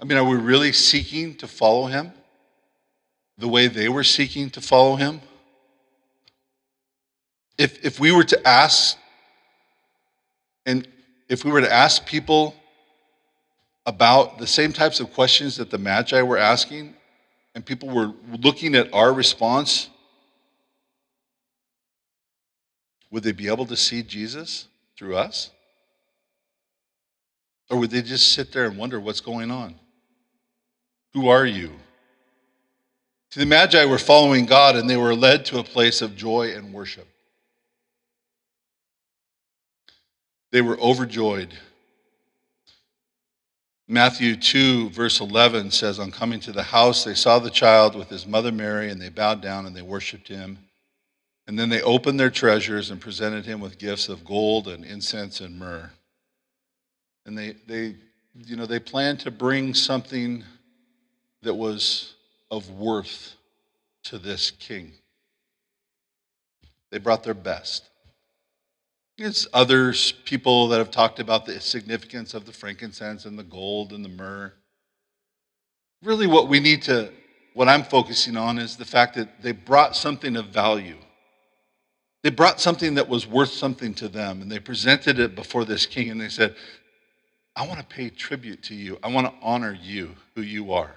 [0.00, 2.12] I mean, are we really seeking to follow him
[3.38, 5.20] the way they were seeking to follow him?
[7.58, 8.98] If, if we were to ask,
[10.66, 10.86] and
[11.28, 12.54] if we were to ask people
[13.86, 16.94] about the same types of questions that the Magi were asking,
[17.54, 19.88] and people were looking at our response,
[23.10, 24.66] would they be able to see Jesus
[24.98, 25.50] through us?
[27.70, 29.74] Or would they just sit there and wonder what's going on?
[31.14, 31.72] Who are you?
[33.30, 36.52] See, the Magi were following God and they were led to a place of joy
[36.54, 37.08] and worship.
[40.52, 41.54] They were overjoyed.
[43.88, 48.08] Matthew 2, verse 11 says, On coming to the house, they saw the child with
[48.08, 50.58] his mother Mary, and they bowed down and they worshiped him.
[51.46, 55.40] And then they opened their treasures and presented him with gifts of gold and incense
[55.40, 55.90] and myrrh.
[57.24, 57.94] And they, they,
[58.34, 60.42] you know, they planned to bring something
[61.42, 62.14] that was
[62.50, 63.34] of worth
[64.04, 64.92] to this king.
[66.90, 67.88] They brought their best.
[69.18, 69.94] There's other
[70.26, 74.10] people that have talked about the significance of the frankincense and the gold and the
[74.10, 74.52] myrrh.
[76.02, 77.10] Really, what we need to,
[77.54, 80.98] what I'm focusing on is the fact that they brought something of value.
[82.22, 85.86] They brought something that was worth something to them, and they presented it before this
[85.86, 86.54] king, and they said,
[87.54, 88.98] I want to pay tribute to you.
[89.02, 90.94] I want to honor you, who you are.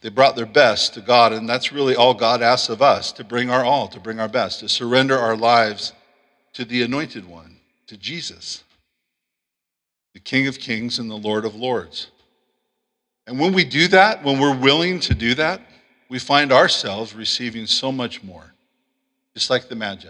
[0.00, 3.24] They brought their best to God, and that's really all God asks of us to
[3.24, 5.92] bring our all, to bring our best, to surrender our lives
[6.54, 8.64] to the Anointed One, to Jesus,
[10.14, 12.10] the King of Kings and the Lord of Lords.
[13.26, 15.60] And when we do that, when we're willing to do that,
[16.08, 18.54] we find ourselves receiving so much more,
[19.34, 20.08] just like the Magi.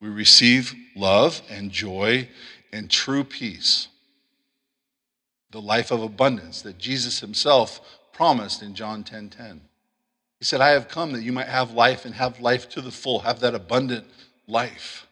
[0.00, 2.28] We receive love and joy
[2.72, 3.86] and true peace,
[5.52, 7.80] the life of abundance that Jesus himself
[8.12, 9.30] promised in John 10:10.
[9.30, 9.60] 10, 10.
[10.38, 12.90] He said, "I have come that you might have life and have life to the
[12.90, 14.06] full, have that abundant
[14.46, 15.06] life."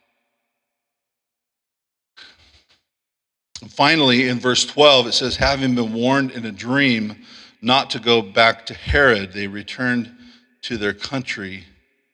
[3.60, 7.24] And finally, in verse 12, it says, Having been warned in a dream
[7.60, 10.16] not to go back to Herod, they returned
[10.62, 11.64] to their country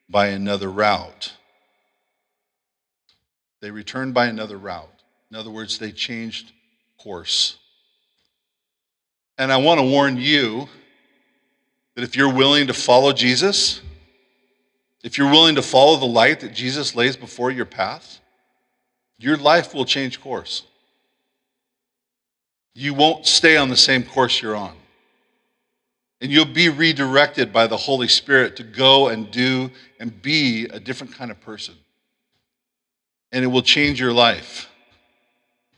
[0.08, 1.34] by another route.
[3.60, 5.02] They returned by another route.
[5.30, 6.52] In other words, they changed
[6.98, 7.58] course.
[9.38, 10.68] And I want to warn you
[11.94, 13.80] that if you're willing to follow Jesus,
[15.02, 18.20] if you're willing to follow the light that Jesus lays before your path,
[19.18, 20.64] your life will change course.
[22.74, 24.74] You won't stay on the same course you're on.
[26.20, 29.70] And you'll be redirected by the Holy Spirit to go and do
[30.00, 31.74] and be a different kind of person.
[33.32, 34.70] And it will change your life.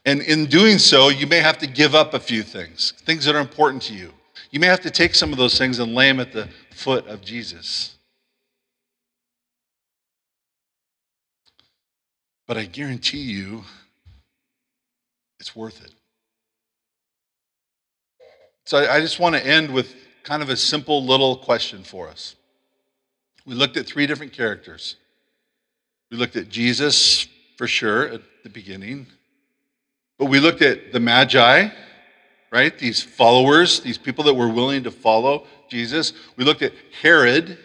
[0.09, 3.34] And in doing so, you may have to give up a few things, things that
[3.34, 4.11] are important to you.
[4.50, 7.06] You may have to take some of those things and lay them at the foot
[7.09, 7.94] of Jesus.
[12.46, 13.64] But I guarantee you,
[15.40, 15.92] it's worth it.
[18.64, 22.34] So I just want to end with kind of a simple little question for us.
[23.44, 24.96] We looked at three different characters.
[26.11, 27.28] We looked at Jesus
[27.59, 29.06] for sure at the beginning,
[30.18, 31.68] but we looked at the Magi
[32.50, 32.78] right?
[32.78, 36.12] These followers, these people that were willing to follow Jesus.
[36.36, 37.58] We looked at Herod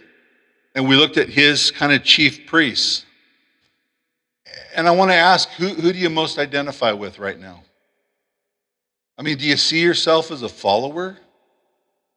[0.76, 3.06] and we looked at his kind of chief priests.
[4.76, 7.64] And I want to ask who, who do you most identify with right now?
[9.18, 11.18] I mean, do you see yourself as a follower?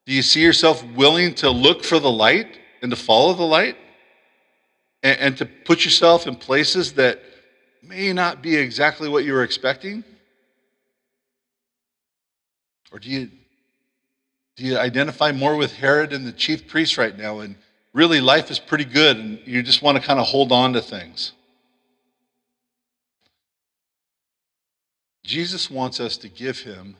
[0.06, 3.76] Do you see yourself willing to look for the light and to follow the light?
[5.02, 7.20] And, and to put yourself in places that
[7.82, 10.02] may not be exactly what you were expecting?
[12.92, 13.30] Or do you,
[14.56, 17.40] do you identify more with Herod and the chief priests right now?
[17.40, 17.56] And
[17.92, 20.80] really, life is pretty good, and you just want to kind of hold on to
[20.80, 21.32] things.
[25.24, 26.96] Jesus wants us to give him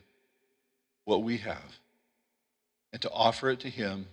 [1.05, 1.79] what we have
[2.93, 4.09] and to offer it to him.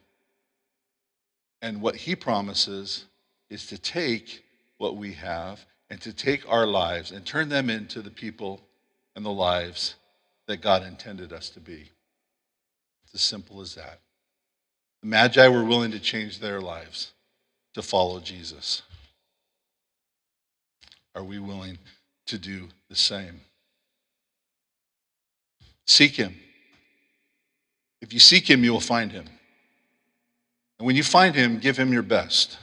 [1.62, 3.06] And what he promises
[3.50, 4.44] is to take
[4.78, 8.62] what we have and to take our lives and turn them into the people
[9.16, 9.96] and the lives
[10.48, 11.90] that God intended us to be.
[13.06, 14.00] It's as simple as that.
[15.02, 17.12] The Magi were willing to change their lives
[17.74, 18.82] to follow Jesus.
[21.16, 21.78] Are we willing
[22.28, 23.42] to do the same?
[25.86, 26.36] Seek Him.
[28.02, 29.26] If you seek Him, you will find Him.
[30.80, 32.58] And when you find Him, give Him your best.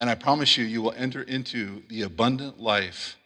[0.00, 3.16] And I promise you, you will enter into the abundant life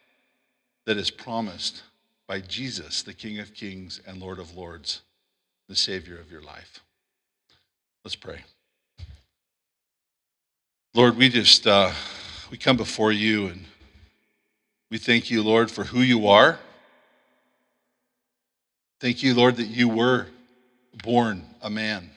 [0.85, 1.83] that is promised
[2.27, 5.01] by Jesus, the King of Kings and Lord of Lords,
[5.67, 6.83] the Savior of your life.
[8.03, 8.43] Let's pray.
[10.93, 11.91] Lord, we just uh,
[12.49, 13.65] we come before you and
[14.91, 16.59] we thank you, Lord, for who you are.
[19.01, 20.27] Thank you, Lord, that you were
[21.03, 22.09] born a man.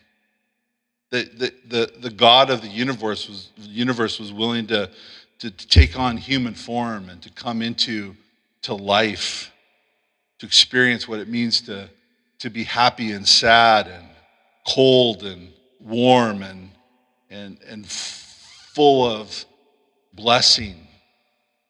[1.10, 4.90] That the, the, the God of the universe was, the universe was willing to,
[5.40, 8.14] to, to take on human form and to come into
[8.62, 9.50] to life,
[10.38, 11.88] to experience what it means to,
[12.38, 14.06] to be happy and sad and
[14.66, 16.70] cold and warm and,
[17.30, 19.44] and, and full of
[20.12, 20.86] blessing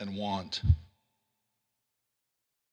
[0.00, 0.62] and want.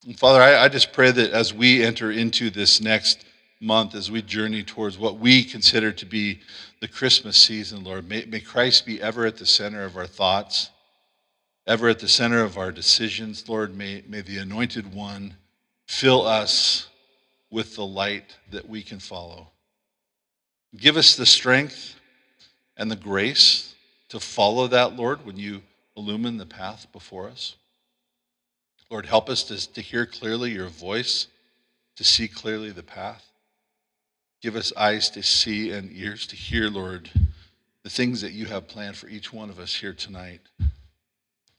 [0.05, 3.25] And Father, I, I just pray that as we enter into this next
[3.59, 6.41] month, as we journey towards what we consider to be
[6.81, 10.69] the Christmas season, Lord, may, may Christ be ever at the center of our thoughts,
[11.65, 13.47] ever at the center of our decisions.
[13.49, 15.35] Lord, may, may the anointed one
[15.85, 16.87] fill us
[17.49, 19.47] with the light that we can follow.
[20.75, 21.95] Give us the strength
[22.75, 23.73] and the grace
[24.09, 25.61] to follow that, Lord, when you
[25.95, 27.55] illumine the path before us.
[28.89, 31.27] Lord, help us to, to hear clearly your voice,
[31.95, 33.25] to see clearly the path.
[34.41, 37.09] Give us eyes to see and ears to hear, Lord,
[37.83, 40.41] the things that you have planned for each one of us here tonight.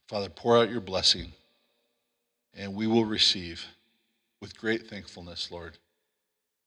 [0.07, 1.33] Father, pour out your blessing,
[2.55, 3.67] and we will receive
[4.41, 5.79] with great thankfulness, Lord,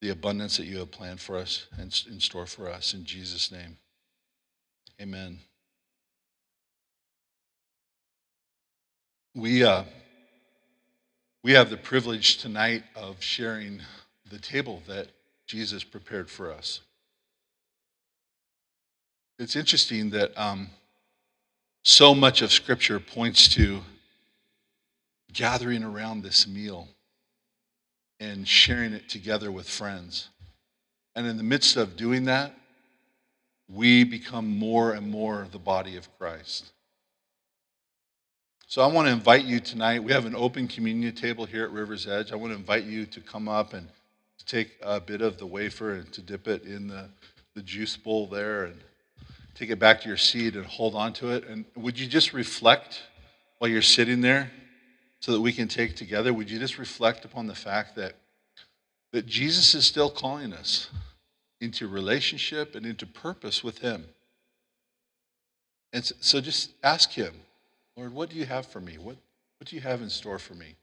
[0.01, 2.93] the abundance that you have planned for us and in store for us.
[2.93, 3.77] In Jesus' name,
[5.01, 5.39] amen.
[9.35, 9.83] We, uh,
[11.43, 13.81] we have the privilege tonight of sharing
[14.29, 15.07] the table that
[15.47, 16.81] Jesus prepared for us.
[19.37, 20.69] It's interesting that um,
[21.83, 23.81] so much of Scripture points to
[25.31, 26.87] gathering around this meal
[28.19, 30.29] and sharing it together with friends.
[31.15, 32.53] And in the midst of doing that,
[33.67, 36.71] we become more and more the body of Christ.
[38.67, 40.03] So I want to invite you tonight.
[40.03, 42.31] We have an open communion table here at River's Edge.
[42.31, 43.87] I want to invite you to come up and
[44.37, 47.09] to take a bit of the wafer and to dip it in the,
[47.55, 48.79] the juice bowl there and
[49.55, 51.47] take it back to your seat and hold on to it.
[51.47, 53.01] And would you just reflect
[53.57, 54.51] while you're sitting there
[55.21, 56.33] so that we can take together?
[56.33, 58.15] Would you just reflect upon the fact that,
[59.11, 60.89] that Jesus is still calling us
[61.61, 64.05] into relationship and into purpose with Him?
[65.91, 67.33] And so, just ask Him
[67.97, 68.97] Lord, what do you have for me?
[68.97, 69.17] What,
[69.57, 70.75] what do you have in store for me?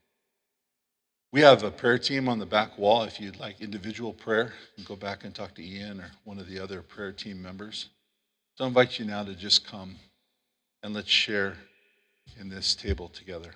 [1.31, 3.03] We have a prayer team on the back wall.
[3.03, 6.47] If you'd like individual prayer, you go back and talk to Ian or one of
[6.47, 7.89] the other prayer team members.
[8.55, 9.95] So I invite you now to just come
[10.83, 11.55] and let's share
[12.39, 13.51] in this table together.